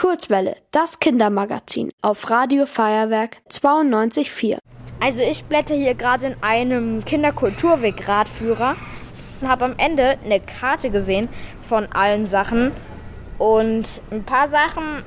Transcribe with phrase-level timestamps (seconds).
[0.00, 4.56] Kurzwelle, das Kindermagazin auf Radio Feuerwerk 92.4.
[4.98, 8.76] Also ich blätter hier gerade in einem Kinderkulturweg-Radführer
[9.42, 11.28] und habe am Ende eine Karte gesehen
[11.68, 12.72] von allen Sachen.
[13.36, 15.02] Und ein paar Sachen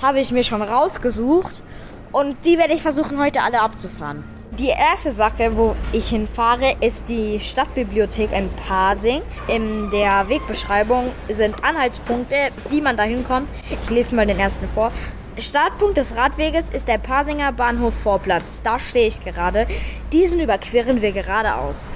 [0.00, 1.62] habe ich mir schon rausgesucht
[2.10, 4.24] und die werde ich versuchen heute alle abzufahren.
[4.62, 9.20] Die erste Sache, wo ich hinfahre, ist die Stadtbibliothek in Pasing.
[9.48, 12.36] In der Wegbeschreibung sind Anhaltspunkte,
[12.70, 13.48] wie man da hinkommt.
[13.68, 14.92] Ich lese mal den ersten vor.
[15.36, 18.60] Startpunkt des Radweges ist der Pasinger Bahnhof Vorplatz.
[18.62, 19.66] Da stehe ich gerade.
[20.12, 21.90] Diesen überqueren wir geradeaus.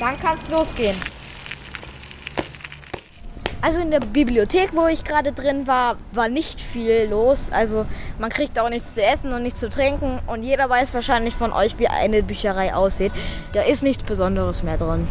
[0.00, 0.96] Dann kann es losgehen.
[3.60, 7.50] Also in der Bibliothek, wo ich gerade drin war, war nicht viel los.
[7.50, 7.86] Also
[8.18, 10.20] man kriegt auch nichts zu essen und nichts zu trinken.
[10.28, 13.12] Und jeder weiß wahrscheinlich von euch, wie eine Bücherei aussieht.
[13.52, 15.08] Da ist nichts Besonderes mehr drin.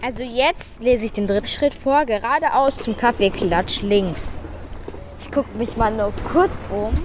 [0.00, 4.38] Also jetzt lese ich den dritten Schritt vor, geradeaus zum Kaffeeklatsch links.
[5.18, 6.96] Ich gucke mich mal nur kurz um.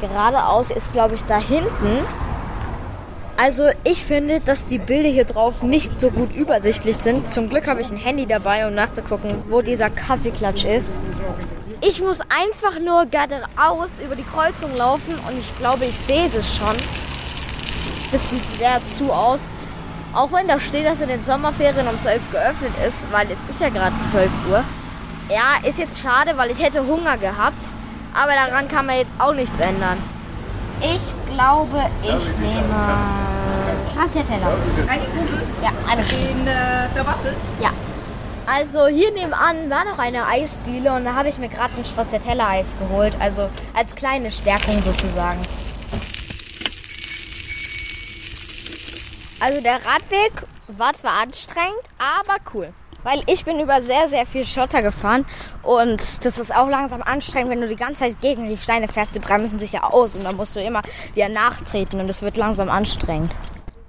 [0.00, 2.06] Geradeaus ist, glaube ich, da hinten.
[3.36, 7.32] Also ich finde, dass die Bilder hier drauf nicht so gut übersichtlich sind.
[7.32, 10.98] Zum Glück habe ich ein Handy dabei, um nachzugucken, wo dieser Kaffeeklatsch ist.
[11.82, 16.54] Ich muss einfach nur geradeaus über die Kreuzung laufen und ich glaube, ich sehe das
[16.54, 16.76] schon.
[18.12, 19.40] Das sieht sehr zu aus.
[20.12, 23.60] Auch wenn da steht, dass in den Sommerferien um 12 geöffnet ist, weil es ist
[23.60, 24.64] ja gerade 12 Uhr.
[25.30, 27.64] Ja, ist jetzt schade, weil ich hätte Hunger gehabt.
[28.12, 29.98] Aber daran kann man jetzt auch nichts ändern.
[30.82, 31.00] Ich
[31.34, 32.98] glaube, ich nehme
[33.90, 34.48] Stracciatella.
[34.88, 35.42] Eine Kugel?
[35.62, 37.34] Ja, eine In äh, der Waffel?
[37.60, 37.70] Ja.
[38.46, 42.76] Also hier nebenan war noch eine Eisdiele und da habe ich mir gerade ein Stracciatella-Eis
[42.78, 43.14] geholt.
[43.20, 45.46] Also als kleine Stärkung sozusagen.
[49.38, 52.68] Also der Radweg war zwar anstrengend, aber cool.
[53.02, 55.24] Weil ich bin über sehr, sehr viel Schotter gefahren
[55.62, 59.14] und das ist auch langsam anstrengend, wenn du die ganze Zeit gegen die Steine fährst.
[59.14, 60.82] Die bremsen sich ja aus und dann musst du immer
[61.14, 63.34] wieder nachtreten und es wird langsam anstrengend.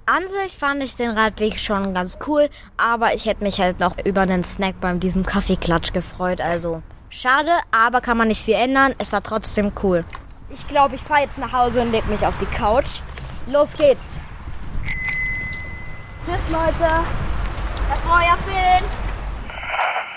[0.06, 3.96] An sich fand ich den Radweg schon ganz cool, aber ich hätte mich halt noch
[4.04, 6.40] über einen Snack beim diesem Kaffeeklatsch gefreut.
[6.40, 8.94] Also schade, aber kann man nicht viel ändern.
[8.98, 10.04] Es war trotzdem cool.
[10.50, 13.00] Ich glaube, ich fahre jetzt nach Hause und leg mich auf die Couch.
[13.46, 14.18] Los geht's.
[16.26, 16.94] Tschüss, Leute.
[17.88, 19.01] Das war euer Film.